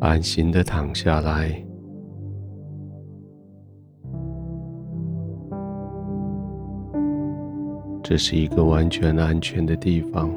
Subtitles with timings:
[0.00, 1.62] 安心的躺下来，
[8.02, 10.30] 这是一个完全安全的地方，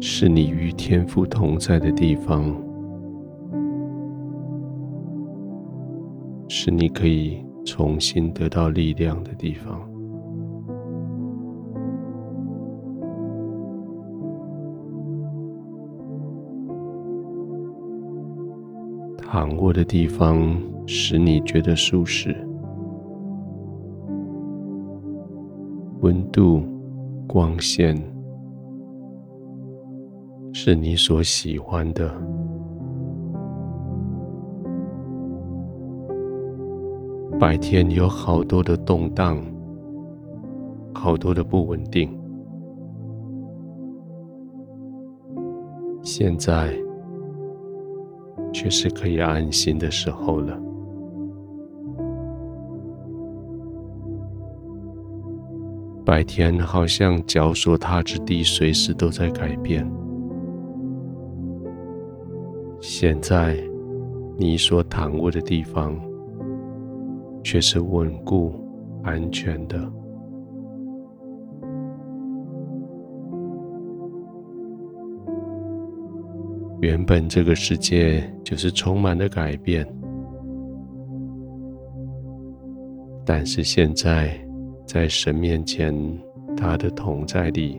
[0.00, 2.42] 是你与天父同在的地方，
[6.48, 9.89] 是你可以重新得到力量的地方。
[19.32, 22.36] 躺卧的地方使你觉得舒适，
[26.00, 26.60] 温度、
[27.28, 27.96] 光线
[30.52, 32.12] 是你所喜欢的。
[37.38, 39.40] 白天有好多的动荡，
[40.92, 42.10] 好多的不稳定，
[46.02, 46.89] 现在。
[48.52, 50.60] 却是可以安心的时候了。
[56.04, 59.88] 白天好像脚所踏之地，随时都在改变。
[62.80, 63.56] 现在
[64.36, 65.94] 你所躺卧的地方，
[67.44, 68.52] 却是稳固、
[69.04, 69.78] 安全的。
[76.80, 79.86] 原本这个世界就是充满了改变，
[83.22, 84.30] 但是现在
[84.86, 85.94] 在神面前，
[86.56, 87.78] 他的同在里，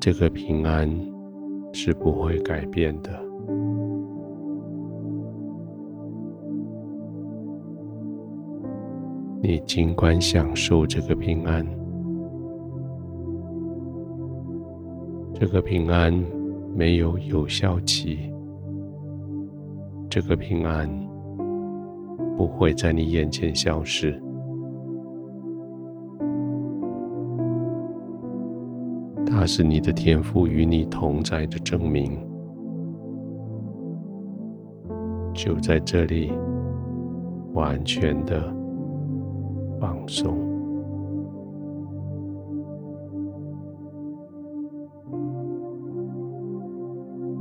[0.00, 0.90] 这个平安
[1.72, 3.10] 是不会改变的。
[9.40, 11.64] 你尽管享受这个平安，
[15.34, 16.12] 这个平安。
[16.76, 18.18] 没有有效期，
[20.10, 20.90] 这个平安
[22.36, 24.20] 不会在你眼前消失。
[29.24, 32.18] 它是你的天赋与你同在的证明。
[35.32, 36.32] 就在这里，
[37.52, 38.52] 完全的
[39.80, 40.53] 放松。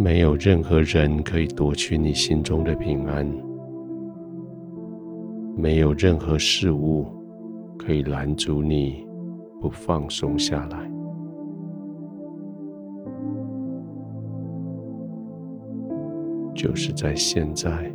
[0.04, 3.26] 没有任何人可以夺去你心中的平安，
[5.56, 7.08] 没有任何事物
[7.78, 9.08] 可以拦阻你
[9.62, 10.92] 不放松下来。
[16.54, 17.90] 就是在现在，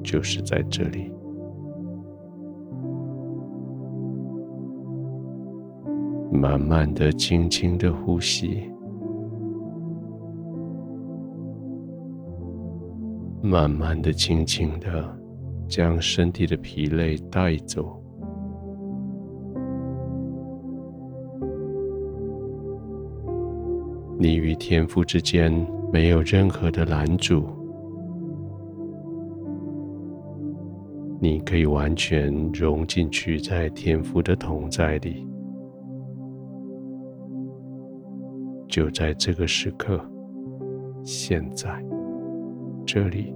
[0.00, 1.12] 就是在这里，
[6.30, 8.70] 慢慢的、轻轻的呼吸。
[13.50, 15.12] 慢慢的、轻轻的，
[15.68, 18.00] 将身体的疲累带走。
[24.16, 25.52] 你与天父之间
[25.92, 27.44] 没有任何的拦阻，
[31.18, 35.26] 你可以完全融进去在天父的同在里。
[38.68, 40.00] 就在这个时刻，
[41.02, 41.84] 现在。
[42.86, 43.32] 这里，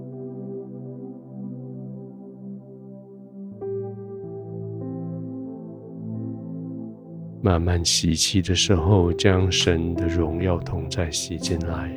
[7.45, 11.95] 慢慢吸气的时候，将神的荣耀同在吸进来，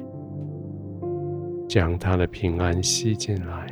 [1.66, 3.66] 将他的平安吸进来。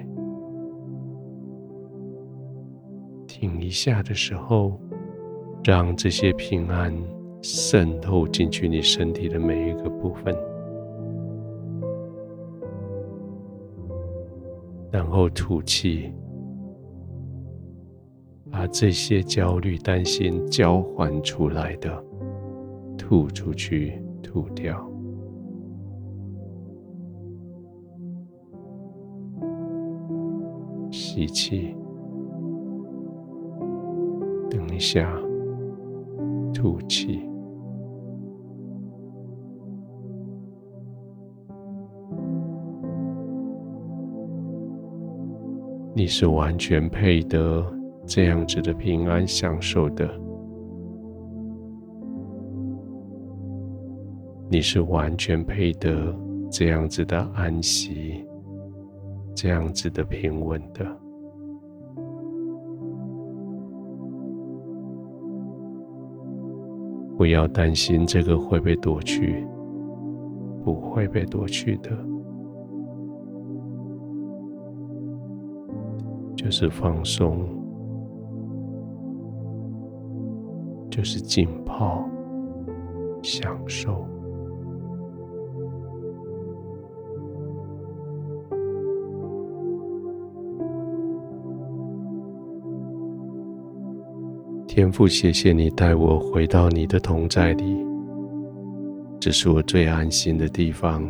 [3.27, 4.81] 停一下的时候，
[5.63, 6.91] 让这些平安
[7.43, 10.35] 渗透进去你身体的每一个部分。
[14.91, 16.11] 然后吐气，
[18.69, 22.05] 这些焦虑、担心交换出来的
[22.97, 24.91] 吐出去，吐掉。
[30.91, 31.75] 吸气，
[34.51, 35.13] 等一下，
[36.55, 37.23] 吐气。
[45.95, 47.65] 你是完全配得
[48.07, 50.09] 这样子的平安享受的，
[54.49, 56.15] 你是完全配得
[56.51, 58.25] 这样子的安息，
[59.35, 60.87] 这样子的平稳的。
[67.17, 69.45] 不要担心这个会被夺去，
[70.63, 71.91] 不会被夺去的，
[76.37, 77.49] 就是放松，
[80.97, 82.09] 就是浸泡，
[83.23, 84.09] 享受。
[94.67, 97.77] 天父，谢谢你带我回到你的同在里，
[99.21, 101.07] 这是我最安心的地方，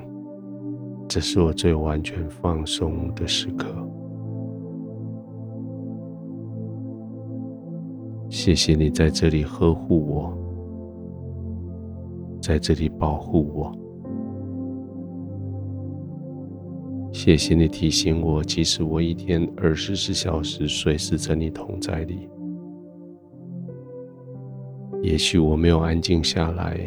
[1.06, 3.68] 这是我最完全放松的时刻。
[8.28, 10.38] 谢谢你在这里呵护我，
[12.40, 13.73] 在这里保护我。
[17.12, 22.28] 谢谢你提醒我，即使我一天二十四小时随时在你同在里。
[25.02, 26.79] 也许我没有安静下来，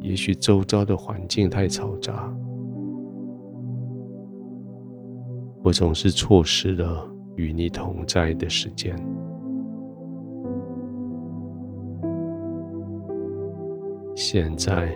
[0.00, 2.32] 也许周遭的环境太嘈杂，
[5.62, 8.94] 我总是错失了与你同在的时间。
[14.14, 14.88] 现在，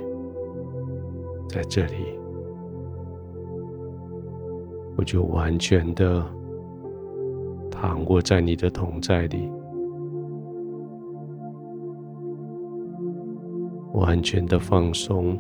[1.49, 1.95] 在这里，
[4.97, 6.25] 我就完全的
[7.71, 9.51] 躺卧在你的同在里。
[13.95, 15.37] 完全的放松，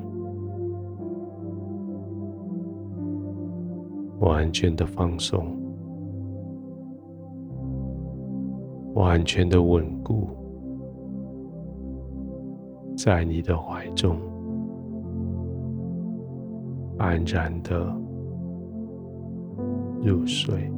[4.18, 5.56] 完全的放松，
[8.94, 10.28] 完全的稳固，
[12.98, 14.18] 在你的怀中，
[16.98, 17.78] 安然的
[20.02, 20.68] 入睡。